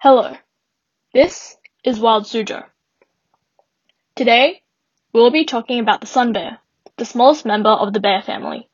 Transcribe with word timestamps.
Hello, 0.00 0.36
this 1.12 1.56
is 1.82 1.98
Wild 1.98 2.22
Suzhou. 2.22 2.62
Today, 4.14 4.62
we'll 5.12 5.32
be 5.32 5.44
talking 5.44 5.80
about 5.80 6.00
the 6.00 6.06
sun 6.06 6.32
bear, 6.32 6.60
the 6.98 7.04
smallest 7.04 7.44
member 7.44 7.70
of 7.70 7.92
the 7.92 7.98
bear 7.98 8.22
family. 8.22 8.68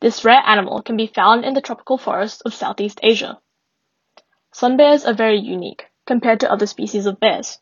This 0.00 0.24
rare 0.24 0.42
animal 0.44 0.82
can 0.82 0.96
be 0.96 1.06
found 1.06 1.44
in 1.44 1.54
the 1.54 1.60
tropical 1.60 1.98
forests 1.98 2.40
of 2.40 2.52
Southeast 2.52 2.98
Asia. 3.04 3.38
Sun 4.50 4.76
bears 4.76 5.04
are 5.04 5.14
very 5.14 5.38
unique 5.38 5.86
compared 6.04 6.40
to 6.40 6.50
other 6.50 6.66
species 6.66 7.06
of 7.06 7.20
bears. 7.20 7.60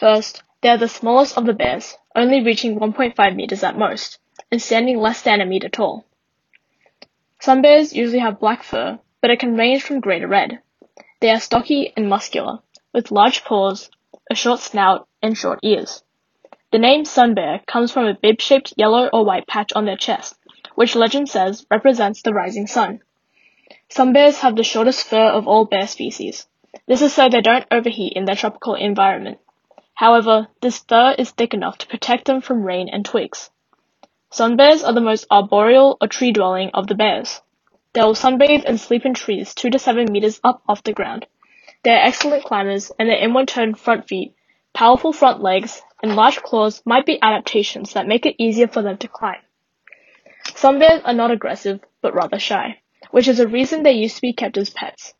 First, 0.00 0.42
they 0.60 0.70
are 0.70 0.76
the 0.76 0.88
smallest 0.88 1.38
of 1.38 1.46
the 1.46 1.52
bears, 1.52 1.96
only 2.16 2.42
reaching 2.42 2.80
1.5 2.80 3.36
meters 3.36 3.62
at 3.62 3.78
most, 3.78 4.18
and 4.50 4.60
standing 4.60 4.98
less 4.98 5.22
than 5.22 5.40
a 5.40 5.46
meter 5.46 5.68
tall. 5.68 6.04
Sun 7.38 7.62
bears 7.62 7.92
usually 7.92 8.18
have 8.18 8.40
black 8.40 8.64
fur, 8.64 8.98
but 9.20 9.30
it 9.30 9.38
can 9.38 9.56
range 9.56 9.84
from 9.84 10.00
grey 10.00 10.18
to 10.18 10.26
red. 10.26 10.58
They 11.24 11.30
are 11.30 11.40
stocky 11.40 11.90
and 11.96 12.06
muscular, 12.06 12.58
with 12.92 13.10
large 13.10 13.44
paws, 13.44 13.88
a 14.30 14.34
short 14.34 14.60
snout, 14.60 15.08
and 15.22 15.34
short 15.34 15.60
ears. 15.62 16.04
The 16.70 16.78
name 16.78 17.06
sun 17.06 17.32
bear 17.32 17.62
comes 17.66 17.90
from 17.90 18.04
a 18.04 18.12
bib-shaped 18.12 18.74
yellow 18.76 19.08
or 19.10 19.24
white 19.24 19.46
patch 19.46 19.72
on 19.74 19.86
their 19.86 19.96
chest, 19.96 20.36
which 20.74 20.94
legend 20.94 21.30
says 21.30 21.64
represents 21.70 22.20
the 22.20 22.34
rising 22.34 22.66
sun. 22.66 23.00
Sun 23.88 24.12
bears 24.12 24.40
have 24.40 24.54
the 24.54 24.62
shortest 24.62 25.06
fur 25.06 25.30
of 25.30 25.48
all 25.48 25.64
bear 25.64 25.86
species. 25.86 26.46
This 26.86 27.00
is 27.00 27.14
so 27.14 27.30
they 27.30 27.40
don't 27.40 27.64
overheat 27.70 28.12
in 28.12 28.26
their 28.26 28.36
tropical 28.36 28.74
environment. 28.74 29.38
However, 29.94 30.48
this 30.60 30.76
fur 30.80 31.14
is 31.18 31.30
thick 31.30 31.54
enough 31.54 31.78
to 31.78 31.86
protect 31.86 32.26
them 32.26 32.42
from 32.42 32.64
rain 32.64 32.90
and 32.90 33.02
twigs. 33.02 33.48
Sun 34.30 34.58
bears 34.58 34.84
are 34.84 34.92
the 34.92 35.00
most 35.00 35.26
arboreal 35.30 35.96
or 36.02 36.06
tree-dwelling 36.06 36.72
of 36.74 36.86
the 36.86 36.94
bears. 36.94 37.40
They 37.94 38.02
will 38.02 38.14
sunbathe 38.14 38.64
and 38.66 38.80
sleep 38.80 39.06
in 39.06 39.14
trees 39.14 39.54
two 39.54 39.70
to 39.70 39.78
seven 39.78 40.10
meters 40.10 40.40
up 40.42 40.62
off 40.68 40.82
the 40.82 40.92
ground. 40.92 41.26
They 41.84 41.92
are 41.92 42.04
excellent 42.04 42.42
climbers, 42.42 42.90
and 42.98 43.08
their 43.08 43.18
inward-turned 43.18 43.78
front 43.78 44.08
feet, 44.08 44.34
powerful 44.72 45.12
front 45.12 45.40
legs, 45.40 45.80
and 46.02 46.16
large 46.16 46.42
claws 46.42 46.82
might 46.84 47.06
be 47.06 47.22
adaptations 47.22 47.92
that 47.92 48.08
make 48.08 48.26
it 48.26 48.34
easier 48.36 48.66
for 48.66 48.82
them 48.82 48.96
to 48.98 49.06
climb. 49.06 49.40
Sun 50.56 50.80
bears 50.80 51.02
are 51.04 51.14
not 51.14 51.30
aggressive, 51.30 51.80
but 52.02 52.14
rather 52.14 52.40
shy, 52.40 52.80
which 53.12 53.28
is 53.28 53.38
a 53.38 53.46
reason 53.46 53.84
they 53.84 53.92
used 53.92 54.16
to 54.16 54.22
be 54.22 54.32
kept 54.32 54.56
as 54.56 54.70
pets. 54.70 55.14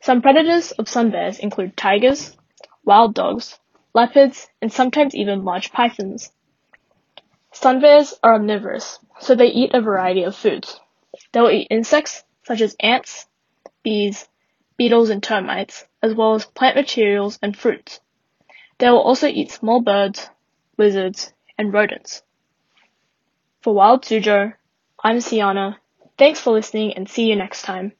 Some 0.00 0.20
predators 0.20 0.72
of 0.72 0.88
sun 0.88 1.10
bears 1.12 1.38
include 1.38 1.76
tigers, 1.76 2.36
wild 2.84 3.14
dogs, 3.14 3.60
leopards, 3.94 4.48
and 4.60 4.72
sometimes 4.72 5.14
even 5.14 5.44
large 5.44 5.70
pythons. 5.70 6.32
Sun 7.52 7.80
bears 7.80 8.14
are 8.24 8.34
omnivorous, 8.34 8.98
so 9.20 9.36
they 9.36 9.46
eat 9.46 9.72
a 9.72 9.80
variety 9.80 10.24
of 10.24 10.34
foods. 10.34 10.80
They 11.32 11.40
will 11.40 11.50
eat 11.50 11.68
insects 11.70 12.24
such 12.44 12.60
as 12.60 12.76
ants, 12.80 13.26
bees, 13.82 14.28
beetles 14.76 15.10
and 15.10 15.22
termites, 15.22 15.86
as 16.02 16.14
well 16.14 16.34
as 16.34 16.46
plant 16.46 16.76
materials 16.76 17.38
and 17.42 17.56
fruits. 17.56 18.00
They 18.78 18.88
will 18.90 19.02
also 19.02 19.26
eat 19.26 19.50
small 19.50 19.80
birds, 19.80 20.30
lizards, 20.76 21.32
and 21.58 21.72
rodents. 21.72 22.22
For 23.60 23.74
Wild 23.74 24.04
Suzhou, 24.04 24.54
I'm 25.02 25.20
Sienna. 25.20 25.80
Thanks 26.16 26.40
for 26.40 26.52
listening 26.52 26.94
and 26.94 27.08
see 27.08 27.28
you 27.28 27.36
next 27.36 27.62
time. 27.62 27.92